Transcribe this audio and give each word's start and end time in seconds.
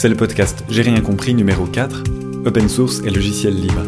C'est 0.00 0.08
le 0.08 0.14
podcast 0.14 0.64
J'ai 0.68 0.82
rien 0.82 1.00
compris 1.00 1.34
numéro 1.34 1.66
4, 1.66 2.04
Open 2.46 2.68
Source 2.68 3.02
et 3.04 3.10
logiciel 3.10 3.60
libre. 3.60 3.82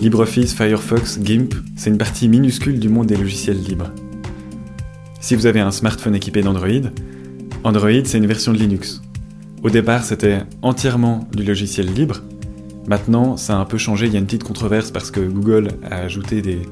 LibreOffice, 0.00 0.54
Firefox, 0.54 1.18
GIMP, 1.22 1.52
c'est 1.76 1.90
une 1.90 1.98
partie 1.98 2.30
minuscule 2.30 2.80
du 2.80 2.88
monde 2.88 3.08
des 3.08 3.16
logiciels 3.18 3.62
libres. 3.62 3.90
Si 5.20 5.34
vous 5.34 5.44
avez 5.44 5.60
un 5.60 5.70
smartphone 5.70 6.14
équipé 6.14 6.40
d'Android, 6.40 6.88
Android 7.62 8.04
c'est 8.04 8.16
une 8.16 8.26
version 8.26 8.54
de 8.54 8.58
Linux. 8.58 9.02
Au 9.62 9.68
départ 9.68 10.02
c'était 10.02 10.44
entièrement 10.62 11.28
du 11.34 11.44
logiciel 11.44 11.92
libre, 11.92 12.22
maintenant 12.86 13.36
ça 13.36 13.54
a 13.54 13.58
un 13.58 13.66
peu 13.66 13.76
changé, 13.76 14.06
il 14.06 14.14
y 14.14 14.16
a 14.16 14.18
une 14.18 14.24
petite 14.24 14.44
controverse 14.44 14.90
parce 14.90 15.10
que 15.10 15.20
Google 15.20 15.72
a 15.90 15.96
ajouté 15.96 16.40
des, 16.40 16.62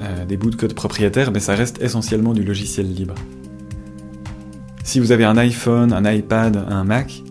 euh, 0.00 0.24
des 0.24 0.36
bouts 0.36 0.50
de 0.50 0.56
code 0.56 0.74
propriétaires, 0.74 1.32
mais 1.32 1.40
ça 1.40 1.54
reste 1.54 1.80
essentiellement 1.82 2.32
du 2.32 2.42
logiciel 2.42 2.92
libre. 2.92 3.14
Si 4.84 4.98
vous 5.00 5.12
avez 5.12 5.24
un 5.24 5.36
iPhone, 5.36 5.92
un 5.92 6.10
iPad, 6.10 6.64
un 6.68 6.84
Mac, 6.84 7.22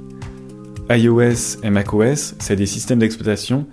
iOS 0.89 1.61
et 1.63 1.69
macOS, 1.69 2.35
c'est 2.39 2.55
des 2.55 2.65
systèmes 2.65 2.99
d'exploitation 2.99 3.67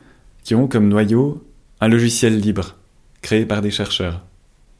qui 0.44 0.54
ont 0.54 0.68
comme 0.68 0.88
noyau 0.88 1.44
un 1.80 1.88
logiciel 1.88 2.38
libre, 2.38 2.76
créé 3.22 3.46
par 3.46 3.62
des 3.62 3.70
chercheurs. 3.70 4.24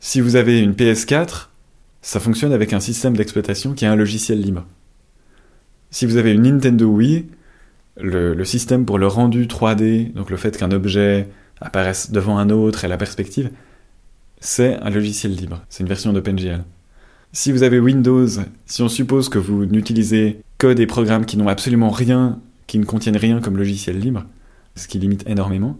Si 0.00 0.20
vous 0.20 0.36
avez 0.36 0.60
une 0.60 0.72
PS4, 0.72 1.48
ça 2.02 2.20
fonctionne 2.20 2.52
avec 2.52 2.72
un 2.72 2.80
système 2.80 3.16
d'exploitation 3.16 3.74
qui 3.74 3.84
est 3.84 3.88
un 3.88 3.96
logiciel 3.96 4.40
libre. 4.40 4.64
Si 5.90 6.06
vous 6.06 6.16
avez 6.16 6.32
une 6.32 6.42
Nintendo 6.42 6.86
Wii, 6.86 7.26
le, 7.98 8.44
système 8.44 8.84
pour 8.84 8.98
le 8.98 9.06
rendu 9.06 9.46
3D, 9.46 10.12
donc 10.12 10.30
le 10.30 10.36
fait 10.36 10.56
qu'un 10.56 10.70
objet 10.70 11.28
apparaisse 11.60 12.10
devant 12.10 12.38
un 12.38 12.50
autre 12.50 12.84
et 12.84 12.88
la 12.88 12.96
perspective, 12.96 13.50
c'est 14.40 14.76
un 14.76 14.90
logiciel 14.90 15.34
libre. 15.34 15.62
C'est 15.68 15.82
une 15.82 15.88
version 15.88 16.12
d'OpenGL. 16.12 16.64
Si 17.32 17.52
vous 17.52 17.62
avez 17.62 17.78
Windows, 17.78 18.28
si 18.66 18.82
on 18.82 18.88
suppose 18.88 19.28
que 19.28 19.38
vous 19.38 19.66
n'utilisez 19.66 20.40
code 20.58 20.80
et 20.80 20.86
programmes 20.86 21.26
qui 21.26 21.36
n'ont 21.36 21.48
absolument 21.48 21.90
rien, 21.90 22.40
qui 22.66 22.78
ne 22.78 22.84
contiennent 22.84 23.16
rien 23.16 23.40
comme 23.40 23.56
logiciel 23.56 23.98
libre, 23.98 24.24
ce 24.74 24.88
qui 24.88 24.98
limite 24.98 25.28
énormément, 25.28 25.78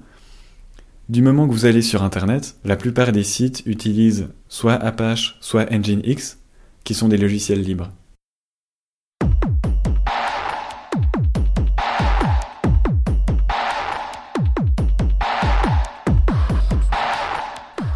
du 1.08 1.22
moment 1.22 1.46
que 1.46 1.52
vous 1.52 1.66
allez 1.66 1.82
sur 1.82 2.02
Internet, 2.02 2.56
la 2.64 2.76
plupart 2.76 3.12
des 3.12 3.22
sites 3.22 3.62
utilisent 3.64 4.28
soit 4.48 4.74
Apache, 4.74 5.36
soit 5.40 5.70
Nginx, 5.70 6.38
qui 6.82 6.94
sont 6.94 7.08
des 7.08 7.16
logiciels 7.16 7.62
libres. 7.62 7.90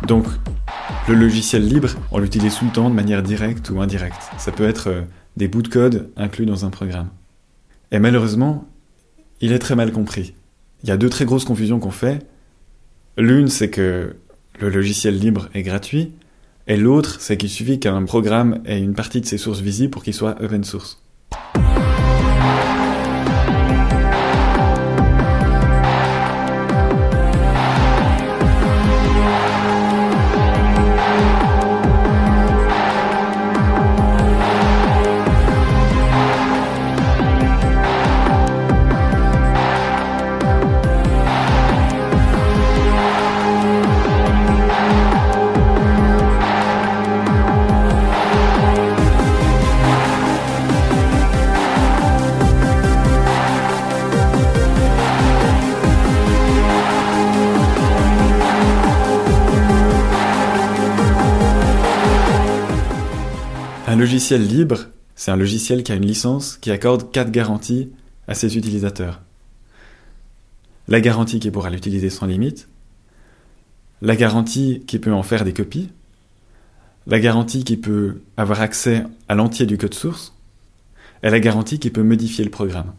Donc, 0.06 0.26
le 1.10 1.16
logiciel 1.16 1.66
libre, 1.66 1.88
on 2.12 2.20
l'utilise 2.20 2.54
tout 2.54 2.66
le 2.66 2.70
temps 2.70 2.88
de 2.88 2.94
manière 2.94 3.24
directe 3.24 3.70
ou 3.70 3.80
indirecte. 3.80 4.30
Ça 4.38 4.52
peut 4.52 4.68
être 4.68 4.88
euh, 4.88 5.02
des 5.36 5.48
bouts 5.48 5.62
de 5.62 5.66
code 5.66 6.12
inclus 6.16 6.46
dans 6.46 6.64
un 6.64 6.70
programme. 6.70 7.08
Et 7.90 7.98
malheureusement, 7.98 8.68
il 9.40 9.52
est 9.52 9.58
très 9.58 9.74
mal 9.74 9.90
compris. 9.90 10.34
Il 10.84 10.88
y 10.88 10.92
a 10.92 10.96
deux 10.96 11.08
très 11.08 11.24
grosses 11.24 11.44
confusions 11.44 11.80
qu'on 11.80 11.90
fait. 11.90 12.24
L'une, 13.16 13.48
c'est 13.48 13.70
que 13.70 14.14
le 14.60 14.68
logiciel 14.68 15.18
libre 15.18 15.48
est 15.52 15.62
gratuit, 15.62 16.12
et 16.68 16.76
l'autre, 16.76 17.20
c'est 17.20 17.36
qu'il 17.36 17.50
suffit 17.50 17.80
qu'un 17.80 18.04
programme 18.04 18.60
ait 18.64 18.80
une 18.80 18.94
partie 18.94 19.20
de 19.20 19.26
ses 19.26 19.38
sources 19.38 19.60
visibles 19.60 19.90
pour 19.90 20.04
qu'il 20.04 20.14
soit 20.14 20.40
open 20.40 20.62
source. 20.62 21.02
Un 63.90 63.96
logiciel 63.96 64.46
libre, 64.46 64.86
c'est 65.16 65.32
un 65.32 65.36
logiciel 65.36 65.82
qui 65.82 65.90
a 65.90 65.96
une 65.96 66.06
licence 66.06 66.56
qui 66.58 66.70
accorde 66.70 67.10
quatre 67.10 67.32
garanties 67.32 67.90
à 68.28 68.34
ses 68.34 68.56
utilisateurs. 68.56 69.20
La 70.86 71.00
garantie 71.00 71.40
qui 71.40 71.50
pourra 71.50 71.70
l'utiliser 71.70 72.08
sans 72.08 72.26
limite, 72.26 72.68
la 74.00 74.14
garantie 74.14 74.84
qui 74.86 75.00
peut 75.00 75.12
en 75.12 75.24
faire 75.24 75.44
des 75.44 75.52
copies, 75.52 75.90
la 77.08 77.18
garantie 77.18 77.64
qui 77.64 77.76
peut 77.76 78.20
avoir 78.36 78.60
accès 78.60 79.02
à 79.26 79.34
l'entier 79.34 79.66
du 79.66 79.76
code 79.76 79.94
source, 79.94 80.36
et 81.24 81.30
la 81.30 81.40
garantie 81.40 81.80
qui 81.80 81.90
peut 81.90 82.04
modifier 82.04 82.44
le 82.44 82.50
programme. 82.52 82.94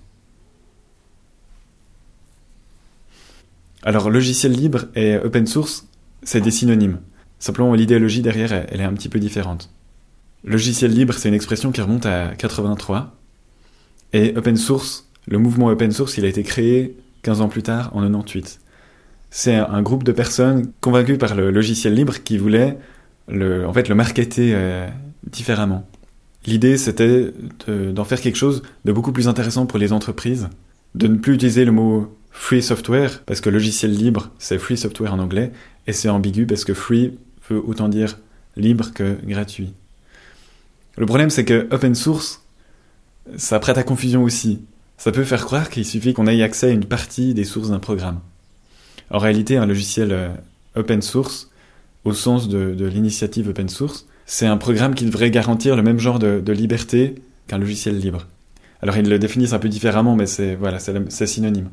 Alors, 3.83 4.09
logiciel 4.09 4.51
libre 4.51 4.87
et 4.95 5.15
open 5.15 5.47
source, 5.47 5.87
c'est 6.23 6.41
des 6.41 6.51
synonymes. 6.51 6.99
Simplement, 7.39 7.75
l'idéologie 7.75 8.21
derrière, 8.21 8.51
elle 8.51 8.81
est 8.81 8.83
un 8.83 8.93
petit 8.93 9.07
peu 9.07 9.19
différente. 9.19 9.69
Logiciel 10.43 10.91
libre, 10.91 11.13
c'est 11.13 11.29
une 11.29 11.35
expression 11.35 11.71
qui 11.71 11.81
remonte 11.81 12.05
à 12.05 12.33
83. 12.35 13.15
Et 14.13 14.33
open 14.35 14.57
source, 14.57 15.07
le 15.27 15.37
mouvement 15.37 15.67
open 15.67 15.91
source, 15.91 16.17
il 16.17 16.25
a 16.25 16.27
été 16.27 16.43
créé 16.43 16.97
15 17.21 17.41
ans 17.41 17.47
plus 17.47 17.63
tard, 17.63 17.91
en 17.95 18.01
98. 18.01 18.59
C'est 19.29 19.55
un 19.55 19.81
groupe 19.81 20.03
de 20.03 20.11
personnes 20.11 20.71
convaincues 20.81 21.17
par 21.17 21.35
le 21.35 21.51
logiciel 21.51 21.93
libre 21.93 22.23
qui 22.23 22.37
voulaient 22.37 22.77
le, 23.27 23.67
en 23.67 23.73
fait, 23.73 23.87
le 23.87 23.95
marketer 23.95 24.51
euh, 24.53 24.87
différemment. 25.29 25.87
L'idée, 26.45 26.77
c'était 26.77 27.31
d'en 27.67 28.03
faire 28.03 28.19
quelque 28.19 28.35
chose 28.35 28.63
de 28.83 28.91
beaucoup 28.91 29.11
plus 29.11 29.27
intéressant 29.27 29.67
pour 29.67 29.77
les 29.77 29.93
entreprises, 29.93 30.49
de 30.95 31.07
ne 31.07 31.17
plus 31.17 31.35
utiliser 31.35 31.65
le 31.65 31.71
mot 31.71 32.17
free 32.31 32.63
software, 32.63 33.23
parce 33.25 33.41
que 33.41 33.49
logiciel 33.49 33.91
libre, 33.91 34.31
c'est 34.39 34.57
free 34.57 34.77
software 34.77 35.13
en 35.13 35.19
anglais, 35.19 35.51
et 35.85 35.93
c'est 35.93 36.09
ambigu 36.09 36.47
parce 36.47 36.65
que 36.65 36.73
free 36.73 37.13
veut 37.49 37.61
autant 37.63 37.89
dire 37.89 38.17
libre 38.57 38.91
que 38.93 39.17
gratuit. 39.23 39.73
Le 40.97 41.05
problème, 41.05 41.29
c'est 41.29 41.45
que 41.45 41.67
open 41.71 41.95
source, 41.95 42.43
ça 43.37 43.59
prête 43.59 43.77
à 43.77 43.83
confusion 43.83 44.23
aussi. 44.23 44.61
Ça 44.97 45.11
peut 45.11 45.23
faire 45.23 45.45
croire 45.45 45.69
qu'il 45.69 45.85
suffit 45.85 46.13
qu'on 46.13 46.27
ait 46.27 46.43
accès 46.43 46.67
à 46.67 46.71
une 46.71 46.85
partie 46.85 47.33
des 47.33 47.43
sources 47.43 47.69
d'un 47.69 47.79
programme. 47.79 48.19
En 49.09 49.17
réalité, 49.17 49.57
un 49.57 49.65
logiciel 49.65 50.11
euh, 50.11 50.29
open 50.75 51.01
source, 51.01 51.49
au 52.05 52.13
sens 52.13 52.49
de, 52.49 52.85
l'initiative 52.85 53.49
open 53.49 53.69
source, 53.69 54.05
c'est 54.25 54.47
un 54.47 54.57
programme 54.57 54.95
qui 54.95 55.05
devrait 55.05 55.31
garantir 55.31 55.75
le 55.75 55.83
même 55.83 55.99
genre 55.99 56.19
de, 56.19 56.51
liberté 56.51 57.15
qu'un 57.47 57.57
logiciel 57.57 57.97
libre. 57.97 58.27
Alors 58.81 58.97
ils 58.97 59.07
le 59.07 59.19
définissent 59.19 59.53
un 59.53 59.59
peu 59.59 59.69
différemment, 59.69 60.15
mais 60.15 60.25
c'est 60.25 60.55
voilà, 60.55 60.79
c'est 60.79 61.27
synonyme. 61.27 61.69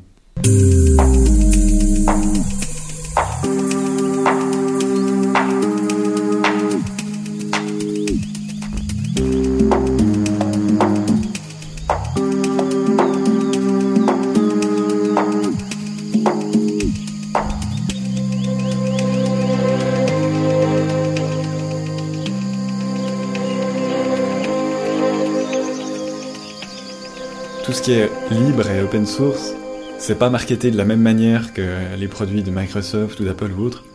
Tout 27.69 27.75
ce 27.75 27.81
qui 27.83 27.91
est 27.91 28.09
libre 28.31 28.67
et 28.67 28.81
open 28.81 29.05
source, 29.05 29.53
c'est 29.99 30.17
pas 30.17 30.31
marketé 30.31 30.71
de 30.71 30.77
la 30.77 30.85
même 30.85 31.03
manière 31.03 31.53
que 31.53 31.95
les 31.99 32.07
produits 32.07 32.41
de 32.41 32.49
Microsoft 32.49 33.19
ou 33.19 33.25
d'Apple 33.25 33.51
ou 33.51 33.61
autres, 33.61 33.85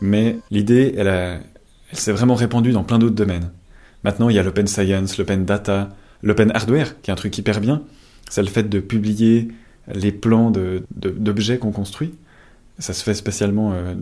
mais 0.00 0.38
l'idée, 0.50 0.92
elle, 0.96 1.06
elle 1.06 1.98
s'est 1.98 2.10
vraiment 2.10 2.34
répandue 2.34 2.72
dans 2.72 2.82
plein 2.82 2.98
d'autres 2.98 3.14
domaines. 3.14 3.52
Maintenant, 4.02 4.28
il 4.28 4.34
y 4.34 4.40
a 4.40 4.42
l'open 4.42 4.66
science, 4.66 5.18
l'open 5.18 5.44
data, 5.44 5.90
l'open 6.24 6.50
hardware, 6.52 7.00
qui 7.00 7.10
est 7.10 7.12
un 7.12 7.16
truc 7.16 7.38
hyper 7.38 7.60
bien. 7.60 7.84
C'est 8.28 8.42
le 8.42 8.48
fait 8.48 8.68
de 8.68 8.80
publier 8.80 9.46
les 9.86 10.10
plans 10.10 10.52
d'objets 10.90 11.58
qu'on 11.58 11.70
construit. 11.70 12.14
Ça 12.80 12.92
se 12.92 13.04
fait 13.04 13.14
spécialement 13.14 13.72
euh, 13.72 13.94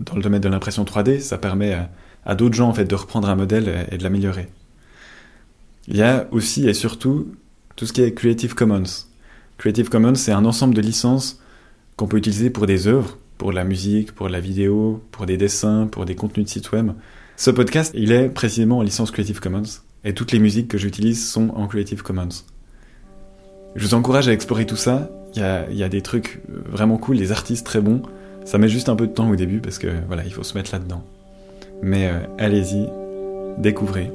dans 0.00 0.16
le 0.16 0.22
domaine 0.22 0.40
de 0.40 0.48
l'impression 0.48 0.84
3D. 0.84 1.20
Ça 1.20 1.36
permet 1.36 1.74
à, 1.74 1.90
à 2.24 2.34
d'autres 2.34 2.54
gens 2.54 2.70
en 2.70 2.74
fait 2.74 2.86
de 2.86 2.94
reprendre 2.94 3.28
un 3.28 3.36
modèle 3.36 3.86
et 3.92 3.98
de 3.98 4.02
l'améliorer. 4.02 4.48
Il 5.88 5.96
y 5.98 6.02
a 6.02 6.26
aussi 6.30 6.66
et 6.66 6.72
surtout 6.72 7.26
tout 7.76 7.86
ce 7.86 7.92
qui 7.92 8.02
est 8.02 8.12
Creative 8.12 8.54
Commons. 8.54 8.84
Creative 9.58 9.88
Commons, 9.88 10.14
c'est 10.14 10.32
un 10.32 10.44
ensemble 10.44 10.74
de 10.74 10.80
licences 10.80 11.40
qu'on 11.96 12.06
peut 12.06 12.16
utiliser 12.16 12.50
pour 12.50 12.66
des 12.66 12.86
œuvres, 12.86 13.18
pour 13.38 13.52
la 13.52 13.64
musique, 13.64 14.12
pour 14.12 14.28
la 14.28 14.40
vidéo, 14.40 15.02
pour 15.10 15.26
des 15.26 15.36
dessins, 15.36 15.88
pour 15.90 16.04
des 16.04 16.14
contenus 16.14 16.46
de 16.46 16.50
site 16.50 16.72
web. 16.72 16.92
Ce 17.36 17.50
podcast, 17.50 17.92
il 17.96 18.12
est 18.12 18.28
précisément 18.28 18.78
en 18.78 18.82
licence 18.82 19.10
Creative 19.10 19.40
Commons, 19.40 19.62
et 20.04 20.14
toutes 20.14 20.32
les 20.32 20.38
musiques 20.38 20.68
que 20.68 20.78
j'utilise 20.78 21.28
sont 21.28 21.50
en 21.50 21.66
Creative 21.66 22.02
Commons. 22.02 22.28
Je 23.74 23.84
vous 23.84 23.94
encourage 23.94 24.28
à 24.28 24.32
explorer 24.32 24.66
tout 24.66 24.76
ça, 24.76 25.10
il 25.34 25.42
y 25.76 25.82
a, 25.82 25.88
des 25.88 26.00
trucs 26.00 26.40
vraiment 26.48 26.96
cool, 26.96 27.16
des 27.16 27.32
artistes 27.32 27.66
très 27.66 27.80
bons, 27.80 28.02
ça 28.44 28.58
met 28.58 28.68
juste 28.68 28.88
un 28.88 28.94
peu 28.94 29.08
de 29.08 29.12
temps 29.12 29.28
au 29.28 29.36
début 29.36 29.58
parce 29.58 29.78
que 29.78 29.88
voilà, 30.06 30.24
il 30.24 30.32
faut 30.32 30.44
se 30.44 30.56
mettre 30.56 30.70
là-dedans. 30.72 31.02
Mais 31.82 32.08
euh, 32.08 32.20
allez-y, 32.38 32.86
découvrez. 33.58 34.12